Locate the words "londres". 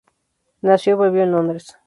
1.33-1.77